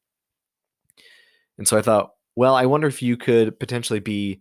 And 1.57 1.67
so 1.67 1.79
I 1.79 1.83
thought, 1.83 2.11
well, 2.37 2.55
I 2.55 2.67
wonder 2.67 2.89
if 2.89 3.03
you 3.03 3.17
could 3.17 3.59
potentially 3.59 4.01
be 4.01 4.41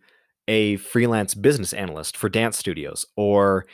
a 0.49 0.75
freelance 0.77 1.33
business 1.33 1.71
analyst 1.71 2.17
for 2.17 2.27
dance 2.27 2.57
studios 2.57 3.05
or 3.15 3.65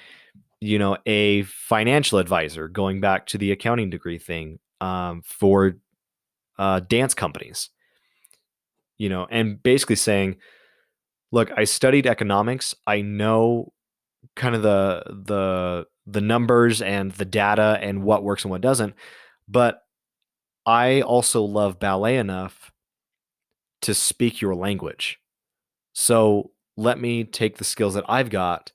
you 0.61 0.77
know 0.77 0.97
a 1.07 1.41
financial 1.43 2.19
advisor 2.19 2.67
going 2.67 3.01
back 3.01 3.25
to 3.25 3.39
the 3.39 3.51
accounting 3.51 3.89
degree 3.89 4.19
thing 4.19 4.59
um, 4.81 5.23
for 5.25 5.77
uh, 6.59 6.79
dance 6.81 7.15
companies 7.15 7.69
you 8.99 9.09
know 9.09 9.25
and 9.31 9.63
basically 9.63 9.95
saying 9.95 10.35
look 11.31 11.49
i 11.57 11.63
studied 11.63 12.05
economics 12.05 12.75
i 12.85 13.01
know 13.01 13.73
kind 14.35 14.53
of 14.55 14.61
the 14.61 15.03
the 15.07 15.85
the 16.05 16.21
numbers 16.21 16.81
and 16.81 17.11
the 17.13 17.25
data 17.25 17.79
and 17.81 18.03
what 18.03 18.23
works 18.23 18.43
and 18.43 18.51
what 18.51 18.61
doesn't. 18.61 18.93
But 19.47 19.81
I 20.65 21.01
also 21.01 21.43
love 21.43 21.79
ballet 21.79 22.17
enough 22.17 22.71
to 23.81 23.93
speak 23.93 24.41
your 24.41 24.55
language. 24.55 25.19
So 25.93 26.51
let 26.77 26.99
me 26.99 27.23
take 27.23 27.57
the 27.57 27.63
skills 27.63 27.93
that 27.93 28.05
I've 28.07 28.29
got 28.29 28.71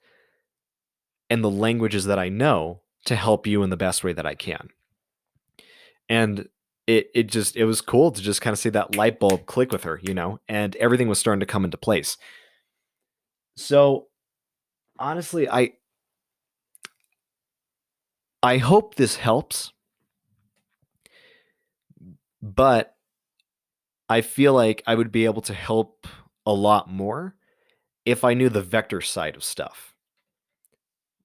and 1.28 1.44
the 1.44 1.50
languages 1.50 2.04
that 2.06 2.18
I 2.18 2.28
know 2.28 2.80
to 3.04 3.16
help 3.16 3.46
you 3.46 3.62
in 3.62 3.70
the 3.70 3.76
best 3.76 4.02
way 4.04 4.12
that 4.12 4.26
I 4.26 4.34
can. 4.34 4.68
And 6.08 6.48
it 6.86 7.10
it 7.14 7.28
just 7.28 7.56
it 7.56 7.64
was 7.64 7.80
cool 7.80 8.10
to 8.10 8.20
just 8.20 8.40
kind 8.40 8.52
of 8.52 8.58
see 8.58 8.70
that 8.70 8.96
light 8.96 9.20
bulb 9.20 9.46
click 9.46 9.70
with 9.70 9.84
her, 9.84 10.00
you 10.02 10.12
know, 10.12 10.40
and 10.48 10.74
everything 10.76 11.08
was 11.08 11.18
starting 11.18 11.40
to 11.40 11.46
come 11.46 11.64
into 11.64 11.76
place. 11.76 12.16
So 13.56 14.08
honestly, 14.98 15.48
I 15.48 15.72
I 18.42 18.58
hope 18.58 18.94
this 18.94 19.16
helps. 19.16 19.72
But 22.42 22.96
I 24.08 24.22
feel 24.22 24.54
like 24.54 24.82
I 24.86 24.94
would 24.94 25.12
be 25.12 25.26
able 25.26 25.42
to 25.42 25.54
help 25.54 26.06
a 26.46 26.52
lot 26.52 26.90
more 26.90 27.36
if 28.04 28.24
I 28.24 28.34
knew 28.34 28.48
the 28.48 28.62
vector 28.62 29.00
side 29.00 29.36
of 29.36 29.44
stuff. 29.44 29.94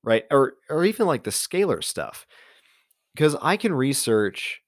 Right? 0.04 0.26
Or 0.30 0.54
or 0.70 0.86
even 0.86 1.08
like 1.08 1.24
the 1.24 1.32
scalar 1.32 1.84
stuff. 1.84 2.26
Because 3.14 3.36
I 3.42 3.58
can 3.58 3.74
research 3.74 4.62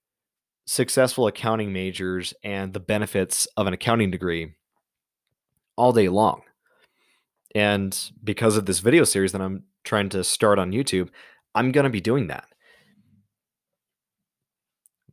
successful 0.65 1.27
accounting 1.27 1.71
majors 1.71 2.33
and 2.43 2.73
the 2.73 2.79
benefits 2.79 3.45
of 3.57 3.67
an 3.67 3.73
accounting 3.73 4.11
degree 4.11 4.53
all 5.77 5.93
day 5.93 6.09
long. 6.09 6.41
And 7.55 8.11
because 8.23 8.57
of 8.57 8.65
this 8.65 8.79
video 8.79 9.03
series 9.03 9.31
that 9.31 9.41
I'm 9.41 9.63
trying 9.83 10.09
to 10.09 10.23
start 10.23 10.59
on 10.59 10.71
YouTube, 10.71 11.09
I'm 11.55 11.71
going 11.71 11.85
to 11.85 11.89
be 11.89 12.01
doing 12.01 12.27
that. 12.27 12.45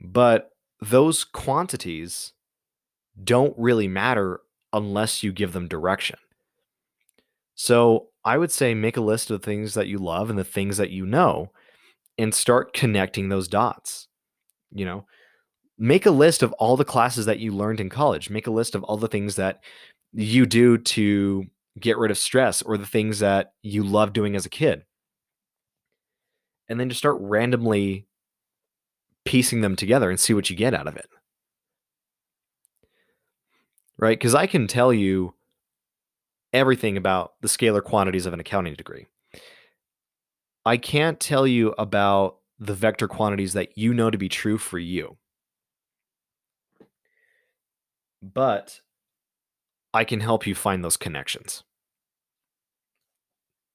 But 0.01 0.51
those 0.81 1.25
quantities 1.25 2.33
don't 3.23 3.55
really 3.57 3.89
matter 3.89 4.41
unless 4.73 5.23
you 5.23 5.33
give 5.33 5.53
them 5.53 5.69
direction. 5.69 6.19
So 7.55 8.09
I 8.25 8.39
would 8.39 8.51
say 8.51 8.75
make 8.75 8.97
a 8.97 9.03
list 9.03 9.31
of 9.31 9.41
the 9.41 9.45
things 9.45 9.75
that 9.75 9.87
you 9.87 9.99
love 9.99 10.31
and 10.31 10.39
the 10.39 10.45
things 10.45 10.77
that 10.79 10.91
you 10.91 11.07
know 11.07 11.51
and 12.19 12.35
start 12.35 12.73
connecting 12.73 13.29
those 13.29 13.49
dots. 13.49 14.09
You 14.73 14.85
know, 14.85 15.07
make 15.79 16.07
a 16.07 16.11
list 16.11 16.43
of 16.43 16.53
all 16.55 16.77
the 16.77 16.85
classes 16.85 17.27
that 17.27 17.39
you 17.39 17.53
learned 17.53 17.81
in 17.81 17.91
college, 17.91 18.31
make 18.31 18.47
a 18.47 18.53
list 18.53 18.75
of 18.75 18.83
all 18.85 18.97
the 18.97 19.09
things 19.09 19.37
that 19.37 19.61
you 20.13 20.47
do 20.47 20.79
to 20.79 21.45
get 21.79 21.99
rid 21.99 22.11
of 22.11 22.19
stress 22.19 22.63
or 22.63 22.77
the 22.77 22.87
things 22.87 23.19
that 23.19 23.53
you 23.63 23.83
love 23.83 24.13
doing 24.13 24.37
as 24.37 24.47
a 24.47 24.51
kid. 24.51 24.85
And 26.69 26.79
then 26.81 26.89
just 26.89 27.01
start 27.01 27.17
randomly 27.21 28.07
piecing 29.25 29.61
them 29.61 29.77
together 29.77 30.11
and 30.11 30.19
see 30.19 30.35
what 30.35 30.51
you 30.51 30.57
get 30.57 30.75
out 30.75 30.87
of 30.87 30.97
it. 30.97 31.09
Right? 33.97 34.19
Because 34.19 34.35
I 34.35 34.47
can 34.47 34.67
tell 34.67 34.93
you 34.93 35.35
everything 36.55 36.97
about 36.97 37.35
the 37.43 37.49
scalar 37.49 37.83
quantities 37.83 38.25
of 38.25 38.33
an 38.33 38.41
accounting 38.41 38.75
degree. 38.75 39.07
I 40.65 40.79
can't 40.79 41.21
tell 41.21 41.47
you 41.47 41.75
about 41.77 42.39
the 42.59 42.75
vector 42.75 43.09
quantities 43.09 43.53
that 43.53 43.77
you 43.77 43.93
know 43.93 44.11
to 44.11 44.17
be 44.17 44.29
true 44.29 44.57
for 44.57 44.79
you. 44.79 45.19
But 48.23 48.81
I 49.93 50.05
can 50.05 50.21
help 50.21 50.47
you 50.47 50.55
find 50.55 50.83
those 50.83 50.97
connections. 50.97 51.65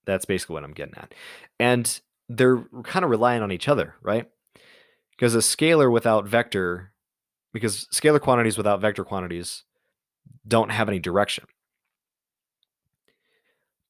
That's 0.05 0.25
basically 0.25 0.55
what 0.55 0.63
I'm 0.63 0.73
getting 0.73 0.95
at. 0.95 1.13
And 1.59 1.99
they're 2.29 2.63
kind 2.83 3.05
of 3.05 3.11
relying 3.11 3.43
on 3.43 3.51
each 3.51 3.67
other, 3.67 3.95
right? 4.01 4.27
Because 5.11 5.35
a 5.35 5.39
scalar 5.39 5.91
without 5.91 6.27
vector, 6.27 6.93
because 7.53 7.87
scalar 7.93 8.19
quantities 8.19 8.57
without 8.57 8.81
vector 8.81 9.03
quantities 9.03 9.65
don't 10.47 10.71
have 10.71 10.87
any 10.87 10.99
direction. 10.99 11.45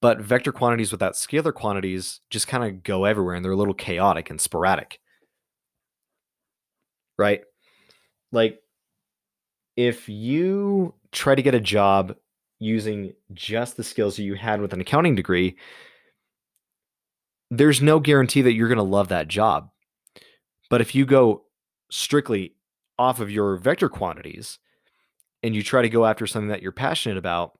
But 0.01 0.21
vector 0.21 0.51
quantities 0.51 0.91
without 0.91 1.13
scalar 1.13 1.53
quantities 1.53 2.21
just 2.29 2.47
kind 2.47 2.63
of 2.63 2.83
go 2.83 3.05
everywhere 3.05 3.35
and 3.35 3.43
they're 3.43 3.51
a 3.51 3.57
little 3.57 3.73
chaotic 3.73 4.29
and 4.29 4.39
sporadic. 4.39 4.99
Right? 7.17 7.41
Like, 8.31 8.59
if 9.75 10.07
you 10.07 10.93
try 11.11 11.35
to 11.35 11.41
get 11.41 11.55
a 11.55 11.59
job 11.59 12.15
using 12.59 13.13
just 13.33 13.77
the 13.77 13.83
skills 13.83 14.15
that 14.15 14.23
you 14.23 14.35
had 14.35 14.61
with 14.61 14.73
an 14.73 14.81
accounting 14.81 15.15
degree, 15.15 15.57
there's 17.51 17.81
no 17.81 17.99
guarantee 17.99 18.41
that 18.43 18.53
you're 18.53 18.67
going 18.67 18.77
to 18.77 18.83
love 18.83 19.09
that 19.09 19.27
job. 19.27 19.69
But 20.69 20.81
if 20.81 20.95
you 20.95 21.05
go 21.05 21.43
strictly 21.91 22.55
off 22.97 23.19
of 23.19 23.31
your 23.31 23.57
vector 23.57 23.89
quantities 23.89 24.59
and 25.41 25.55
you 25.55 25.63
try 25.63 25.81
to 25.81 25.89
go 25.89 26.05
after 26.05 26.27
something 26.27 26.49
that 26.49 26.61
you're 26.61 26.71
passionate 26.71 27.17
about, 27.17 27.57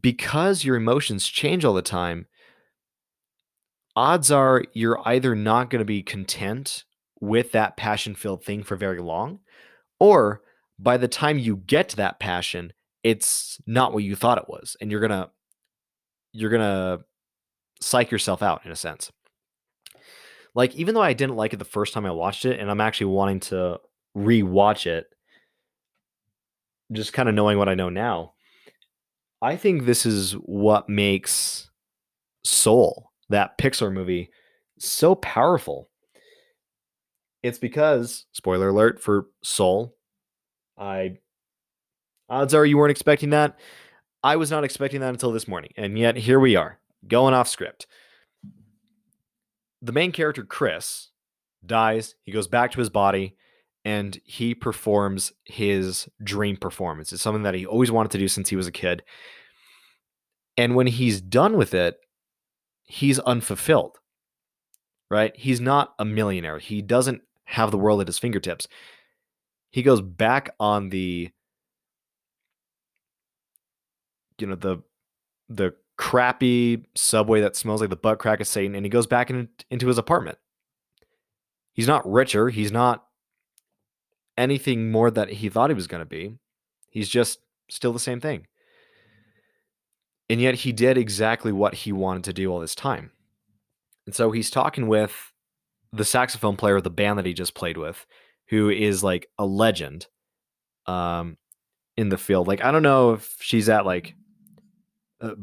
because 0.00 0.64
your 0.64 0.76
emotions 0.76 1.26
change 1.26 1.64
all 1.64 1.74
the 1.74 1.82
time, 1.82 2.26
odds 3.96 4.30
are 4.30 4.64
you're 4.72 5.00
either 5.08 5.34
not 5.34 5.70
going 5.70 5.80
to 5.80 5.84
be 5.84 6.02
content 6.02 6.84
with 7.20 7.52
that 7.52 7.76
passion 7.76 8.14
filled 8.14 8.44
thing 8.44 8.62
for 8.62 8.76
very 8.76 9.00
long, 9.00 9.40
or 9.98 10.42
by 10.78 10.96
the 10.96 11.08
time 11.08 11.38
you 11.38 11.56
get 11.56 11.88
to 11.90 11.96
that 11.96 12.18
passion, 12.18 12.72
it's 13.02 13.60
not 13.66 13.92
what 13.92 14.04
you 14.04 14.16
thought 14.16 14.38
it 14.38 14.48
was. 14.48 14.76
And 14.80 14.90
you're 14.90 15.00
going 15.00 15.10
to, 15.10 15.30
you're 16.32 16.50
going 16.50 16.62
to 16.62 17.04
psych 17.80 18.10
yourself 18.10 18.42
out 18.42 18.64
in 18.64 18.72
a 18.72 18.76
sense. 18.76 19.10
Like, 20.54 20.74
even 20.74 20.94
though 20.94 21.02
I 21.02 21.12
didn't 21.12 21.36
like 21.36 21.52
it 21.52 21.58
the 21.58 21.64
first 21.64 21.92
time 21.92 22.06
I 22.06 22.10
watched 22.10 22.44
it, 22.44 22.58
and 22.58 22.70
I'm 22.70 22.80
actually 22.80 23.06
wanting 23.06 23.40
to 23.40 23.80
rewatch 24.16 24.86
it, 24.86 25.06
just 26.92 27.12
kind 27.12 27.28
of 27.28 27.34
knowing 27.34 27.58
what 27.58 27.68
I 27.68 27.74
know 27.74 27.88
now, 27.88 28.32
I 29.42 29.56
think 29.56 29.84
this 29.84 30.04
is 30.04 30.32
what 30.32 30.88
makes 30.88 31.70
Soul, 32.44 33.10
that 33.28 33.58
Pixar 33.58 33.92
movie, 33.92 34.30
so 34.78 35.14
powerful. 35.14 35.88
It's 37.42 37.58
because, 37.58 38.26
spoiler 38.32 38.68
alert 38.68 39.00
for 39.00 39.26
Soul, 39.42 39.96
I 40.78 41.18
odds 42.28 42.54
are 42.54 42.66
you 42.66 42.76
weren't 42.76 42.90
expecting 42.90 43.30
that. 43.30 43.58
I 44.22 44.36
was 44.36 44.50
not 44.50 44.64
expecting 44.64 45.00
that 45.00 45.08
until 45.08 45.32
this 45.32 45.48
morning, 45.48 45.72
and 45.76 45.98
yet 45.98 46.16
here 46.16 46.38
we 46.38 46.56
are, 46.56 46.78
going 47.08 47.32
off 47.32 47.48
script. 47.48 47.86
The 49.80 49.92
main 49.92 50.12
character, 50.12 50.44
Chris, 50.44 51.08
dies. 51.64 52.14
He 52.24 52.32
goes 52.32 52.46
back 52.46 52.72
to 52.72 52.78
his 52.78 52.90
body 52.90 53.36
and 53.84 54.20
he 54.24 54.54
performs 54.54 55.32
his 55.44 56.08
dream 56.22 56.56
performance. 56.56 57.12
It's 57.12 57.22
something 57.22 57.42
that 57.44 57.54
he 57.54 57.66
always 57.66 57.90
wanted 57.90 58.12
to 58.12 58.18
do 58.18 58.28
since 58.28 58.48
he 58.48 58.56
was 58.56 58.66
a 58.66 58.72
kid. 58.72 59.02
And 60.56 60.74
when 60.74 60.86
he's 60.86 61.20
done 61.20 61.56
with 61.56 61.72
it, 61.72 61.96
he's 62.84 63.18
unfulfilled, 63.20 63.98
right? 65.10 65.34
He's 65.36 65.60
not 65.60 65.94
a 65.98 66.04
millionaire. 66.04 66.58
He 66.58 66.82
doesn't 66.82 67.22
have 67.44 67.70
the 67.70 67.78
world 67.78 68.00
at 68.00 68.06
his 68.06 68.18
fingertips. 68.18 68.68
He 69.70 69.82
goes 69.82 70.02
back 70.02 70.50
on 70.60 70.90
the, 70.90 71.30
you 74.38 74.46
know, 74.46 74.56
the, 74.56 74.82
the 75.48 75.74
crappy 75.96 76.84
subway 76.94 77.40
that 77.40 77.56
smells 77.56 77.80
like 77.80 77.90
the 77.90 77.96
butt 77.96 78.18
crack 78.18 78.40
of 78.40 78.48
Satan, 78.48 78.74
and 78.74 78.84
he 78.84 78.90
goes 78.90 79.06
back 79.06 79.30
in, 79.30 79.48
into 79.70 79.86
his 79.86 79.98
apartment. 79.98 80.38
He's 81.72 81.86
not 81.86 82.10
richer. 82.10 82.48
He's 82.48 82.72
not 82.72 83.04
anything 84.40 84.90
more 84.90 85.10
that 85.10 85.28
he 85.28 85.48
thought 85.48 85.70
he 85.70 85.74
was 85.74 85.86
going 85.86 86.00
to 86.00 86.06
be. 86.06 86.38
He's 86.88 87.08
just 87.08 87.40
still 87.68 87.92
the 87.92 88.00
same 88.00 88.20
thing. 88.20 88.46
And 90.28 90.40
yet 90.40 90.54
he 90.54 90.72
did 90.72 90.96
exactly 90.96 91.52
what 91.52 91.74
he 91.74 91.92
wanted 91.92 92.24
to 92.24 92.32
do 92.32 92.50
all 92.50 92.60
this 92.60 92.74
time. 92.74 93.12
And 94.06 94.14
so 94.14 94.30
he's 94.32 94.50
talking 94.50 94.88
with 94.88 95.32
the 95.92 96.04
saxophone 96.04 96.56
player 96.56 96.76
of 96.76 96.84
the 96.84 96.90
band 96.90 97.18
that 97.18 97.26
he 97.26 97.34
just 97.34 97.54
played 97.54 97.76
with, 97.76 98.06
who 98.48 98.70
is 98.70 99.04
like 99.04 99.28
a 99.38 99.44
legend 99.44 100.06
um, 100.86 101.36
in 101.96 102.08
the 102.08 102.18
field. 102.18 102.48
Like, 102.48 102.64
I 102.64 102.72
don't 102.72 102.82
know 102.82 103.12
if 103.12 103.36
she's 103.40 103.68
at 103.68 103.84
like 103.84 104.14
uh, 105.20 105.34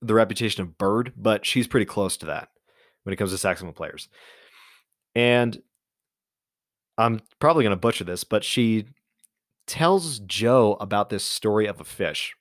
the 0.00 0.14
reputation 0.14 0.62
of 0.62 0.76
Bird, 0.76 1.12
but 1.16 1.46
she's 1.46 1.68
pretty 1.68 1.86
close 1.86 2.16
to 2.18 2.26
that 2.26 2.48
when 3.04 3.12
it 3.12 3.16
comes 3.16 3.30
to 3.30 3.38
saxophone 3.38 3.72
players. 3.72 4.08
And 5.14 5.62
I'm 6.98 7.20
probably 7.38 7.64
going 7.64 7.76
to 7.76 7.80
butcher 7.80 8.04
this, 8.04 8.24
but 8.24 8.44
she 8.44 8.86
tells 9.66 10.18
Joe 10.20 10.76
about 10.80 11.10
this 11.10 11.24
story 11.24 11.66
of 11.66 11.80
a 11.80 11.84
fish. 11.84 12.34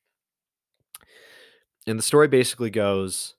And 1.87 1.97
the 1.97 2.03
story 2.03 2.27
basically 2.27 2.69
goes 2.69 3.35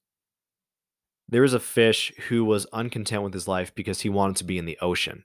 there 1.28 1.42
was 1.42 1.54
a 1.54 1.60
fish 1.60 2.12
who 2.28 2.44
was 2.44 2.66
uncontent 2.72 3.22
with 3.22 3.32
his 3.32 3.48
life 3.48 3.74
because 3.74 4.02
he 4.02 4.08
wanted 4.08 4.36
to 4.36 4.44
be 4.44 4.58
in 4.58 4.66
the 4.66 4.78
ocean. 4.80 5.24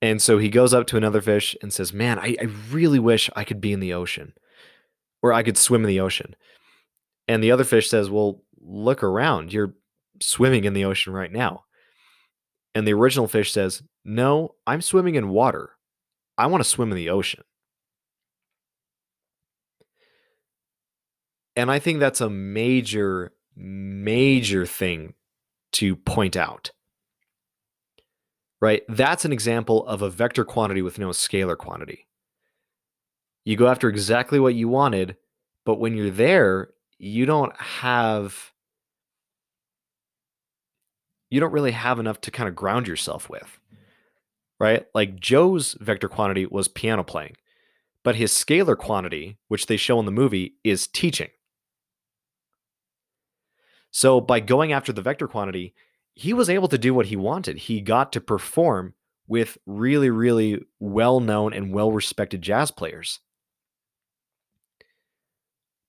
And 0.00 0.22
so 0.22 0.38
he 0.38 0.48
goes 0.48 0.72
up 0.72 0.86
to 0.88 0.96
another 0.96 1.20
fish 1.20 1.56
and 1.60 1.72
says, 1.72 1.92
Man, 1.92 2.18
I, 2.18 2.36
I 2.40 2.44
really 2.70 3.00
wish 3.00 3.30
I 3.34 3.42
could 3.42 3.60
be 3.60 3.72
in 3.72 3.80
the 3.80 3.94
ocean 3.94 4.32
or 5.22 5.32
I 5.32 5.42
could 5.42 5.58
swim 5.58 5.82
in 5.82 5.88
the 5.88 6.00
ocean. 6.00 6.36
And 7.26 7.42
the 7.42 7.50
other 7.50 7.64
fish 7.64 7.90
says, 7.90 8.08
Well, 8.08 8.42
look 8.60 9.02
around. 9.02 9.52
You're 9.52 9.74
swimming 10.20 10.64
in 10.64 10.72
the 10.72 10.84
ocean 10.84 11.12
right 11.12 11.32
now. 11.32 11.64
And 12.74 12.86
the 12.86 12.94
original 12.94 13.28
fish 13.28 13.52
says, 13.52 13.82
No, 14.04 14.54
I'm 14.66 14.82
swimming 14.82 15.14
in 15.14 15.30
water. 15.30 15.70
I 16.36 16.46
want 16.46 16.62
to 16.62 16.68
swim 16.68 16.90
in 16.90 16.96
the 16.96 17.10
ocean. 17.10 17.42
And 21.56 21.70
I 21.72 21.80
think 21.80 21.98
that's 21.98 22.20
a 22.20 22.30
major, 22.30 23.32
major 23.56 24.64
thing 24.64 25.14
to 25.72 25.96
point 25.96 26.36
out. 26.36 26.70
Right? 28.60 28.82
That's 28.88 29.24
an 29.24 29.32
example 29.32 29.86
of 29.86 30.02
a 30.02 30.10
vector 30.10 30.44
quantity 30.44 30.82
with 30.82 30.98
no 30.98 31.08
scalar 31.08 31.58
quantity. 31.58 32.06
You 33.44 33.56
go 33.56 33.66
after 33.66 33.88
exactly 33.88 34.38
what 34.38 34.54
you 34.54 34.68
wanted, 34.68 35.16
but 35.64 35.80
when 35.80 35.96
you're 35.96 36.10
there, 36.10 36.70
you 36.98 37.26
don't 37.26 37.56
have 37.60 38.52
you 41.30 41.40
don't 41.40 41.52
really 41.52 41.72
have 41.72 41.98
enough 41.98 42.20
to 42.22 42.30
kind 42.30 42.48
of 42.48 42.56
ground 42.56 42.86
yourself 42.88 43.28
with. 43.28 43.58
right? 44.60 44.86
Like 44.94 45.20
Joe's 45.20 45.74
vector 45.80 46.08
quantity 46.08 46.46
was 46.46 46.68
piano 46.68 47.04
playing, 47.04 47.36
but 48.04 48.16
his 48.16 48.32
scalar 48.32 48.76
quantity, 48.76 49.38
which 49.48 49.66
they 49.66 49.76
show 49.76 49.98
in 50.00 50.06
the 50.06 50.12
movie, 50.12 50.54
is 50.64 50.86
teaching. 50.86 51.28
So 53.90 54.20
by 54.20 54.40
going 54.40 54.72
after 54.72 54.92
the 54.92 55.02
vector 55.02 55.28
quantity, 55.28 55.74
he 56.14 56.32
was 56.32 56.50
able 56.50 56.68
to 56.68 56.78
do 56.78 56.92
what 56.92 57.06
he 57.06 57.16
wanted. 57.16 57.56
He 57.58 57.80
got 57.80 58.12
to 58.12 58.20
perform 58.20 58.94
with 59.26 59.58
really, 59.66 60.10
really 60.10 60.60
well 60.80 61.20
known 61.20 61.52
and 61.52 61.72
well 61.72 61.92
respected 61.92 62.42
jazz 62.42 62.70
players. 62.70 63.20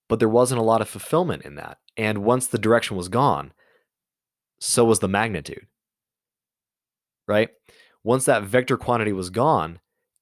But 0.07 0.19
there 0.19 0.29
wasn't 0.29 0.61
a 0.61 0.63
lot 0.63 0.81
of 0.81 0.89
fulfillment 0.89 1.43
in 1.43 1.55
that. 1.55 1.77
And 1.97 2.19
once 2.19 2.47
the 2.47 2.57
direction 2.57 2.97
was 2.97 3.09
gone, 3.09 3.53
so 4.59 4.85
was 4.85 4.99
the 4.99 5.07
magnitude. 5.07 5.65
Right? 7.27 7.49
Once 8.03 8.25
that 8.25 8.43
vector 8.43 8.77
quantity 8.77 9.13
was 9.13 9.29
gone, 9.29 9.79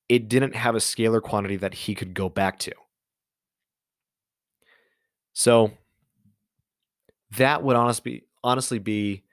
it 0.10 0.30
didn't 0.30 0.56
have 0.56 0.76
a 0.76 0.80
scalar 0.80 1.22
quantity 1.22 1.58
that 1.58 1.74
he 1.74 1.96
could 1.96 2.14
go 2.14 2.30
back 2.30 2.60
to. 2.60 2.72
So 5.34 5.72
that 7.38 7.64
would 7.64 7.76
honestly 7.76 8.24
honestly 8.44 8.80
be 8.80 9.24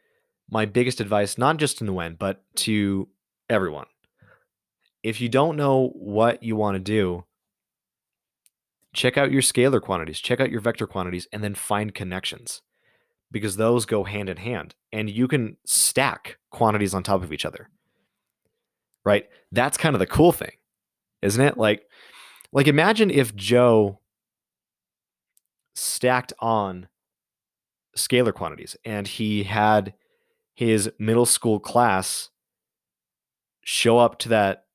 my 0.51 0.67
biggest 0.67 1.01
advice, 1.01 1.38
not 1.38 1.57
just 1.57 1.81
in 1.81 1.87
the 1.87 1.93
Nguyen, 1.93 2.19
but 2.19 2.43
to 2.57 3.09
everyone. 3.49 3.87
If 5.03 5.21
you 5.21 5.29
don't 5.29 5.57
know 5.57 5.90
what 5.95 6.43
you 6.43 6.57
want 6.57 6.75
to 6.77 6.81
do, 6.81 7.25
check 8.95 9.17
out 9.17 9.33
your 9.33 9.43
scalar 9.43 9.81
quantities, 9.81 10.21
check 10.21 10.40
out 10.40 10.51
your 10.51 10.61
vector 10.61 10.87
quantities, 10.87 11.27
and 11.33 11.43
then 11.43 11.55
find 11.55 11.95
connections 11.95 12.62
because 13.35 13.57
those 13.57 13.85
go 13.85 14.05
hand 14.05 14.29
in 14.29 14.37
hand 14.37 14.77
and 14.92 15.11
you 15.11 15.27
can 15.27 15.57
stack 15.66 16.38
quantities 16.51 16.94
on 16.94 17.03
top 17.03 17.23
of 17.23 17.33
each 17.33 17.44
other. 17.44 17.68
Right? 19.05 19.27
That's 19.51 19.77
kind 19.77 19.94
of 19.94 19.99
the 19.99 20.07
cool 20.07 20.31
thing, 20.31 20.53
isn't 21.20 21.44
it? 21.44 21.59
Like, 21.59 21.85
like 22.53 22.68
imagine 22.68 23.11
if 23.11 23.35
Joe 23.35 23.99
stacked 25.75 26.33
on 26.38 26.87
scalar 27.97 28.33
quantities 28.33 28.77
and 28.85 29.09
he 29.09 29.42
had 29.42 29.94
his 30.55 30.90
middle 31.01 31.27
school 31.27 31.59
class 31.59 32.31
show 33.64 33.99
up 33.99 34.18
to 34.20 34.29
that 34.29 34.66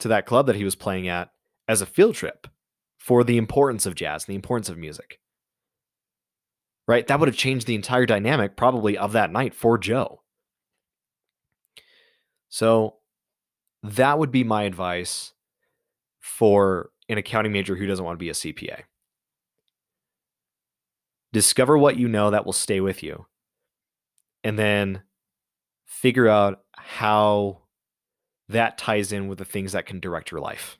to 0.00 0.08
that 0.08 0.26
club 0.26 0.46
that 0.46 0.56
he 0.56 0.64
was 0.64 0.74
playing 0.74 1.06
at 1.06 1.30
as 1.68 1.80
a 1.80 1.86
field 1.86 2.16
trip 2.16 2.48
for 2.98 3.22
the 3.22 3.38
importance 3.38 3.86
of 3.86 3.94
jazz 3.94 4.24
and 4.24 4.32
the 4.32 4.36
importance 4.36 4.68
of 4.68 4.76
music. 4.76 5.20
Right? 6.92 7.06
That 7.06 7.18
would 7.20 7.28
have 7.28 7.38
changed 7.38 7.66
the 7.66 7.74
entire 7.74 8.04
dynamic 8.04 8.54
probably 8.54 8.98
of 8.98 9.12
that 9.12 9.32
night 9.32 9.54
for 9.54 9.78
Joe. 9.78 10.20
So 12.50 12.96
that 13.82 14.18
would 14.18 14.30
be 14.30 14.44
my 14.44 14.64
advice 14.64 15.32
for 16.20 16.90
an 17.08 17.16
accounting 17.16 17.50
major 17.50 17.76
who 17.76 17.86
doesn't 17.86 18.04
want 18.04 18.16
to 18.16 18.22
be 18.22 18.28
a 18.28 18.34
CPA. 18.34 18.82
Discover 21.32 21.78
what 21.78 21.96
you 21.96 22.08
know 22.08 22.30
that 22.30 22.44
will 22.44 22.52
stay 22.52 22.82
with 22.82 23.02
you. 23.02 23.24
And 24.44 24.58
then 24.58 25.02
figure 25.86 26.28
out 26.28 26.60
how 26.76 27.62
that 28.50 28.76
ties 28.76 29.12
in 29.12 29.28
with 29.28 29.38
the 29.38 29.46
things 29.46 29.72
that 29.72 29.86
can 29.86 29.98
direct 29.98 30.30
your 30.30 30.42
life 30.42 30.76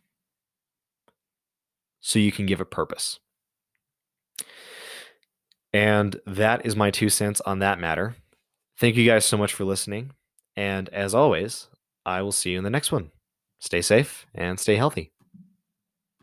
so 2.00 2.18
you 2.18 2.32
can 2.32 2.44
give 2.44 2.60
it 2.60 2.70
purpose. 2.70 3.18
And 5.72 6.20
that 6.26 6.66
is 6.66 6.76
my 6.76 6.90
two 6.90 7.08
cents 7.08 7.40
on 7.42 7.60
that 7.60 7.78
matter. 7.78 8.16
Thank 8.78 8.96
you 8.96 9.06
guys 9.06 9.24
so 9.24 9.36
much 9.36 9.54
for 9.54 9.64
listening. 9.64 10.12
And 10.56 10.88
as 10.90 11.14
always, 11.14 11.68
I 12.04 12.22
will 12.22 12.32
see 12.32 12.50
you 12.50 12.58
in 12.58 12.64
the 12.64 12.70
next 12.70 12.92
one. 12.92 13.10
Stay 13.60 13.80
safe 13.80 14.26
and 14.34 14.58
stay 14.58 14.76
healthy. 14.76 15.12